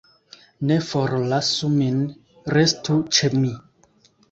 [0.71, 2.01] Ne forlasu min,
[2.57, 3.55] restu ĉe mi!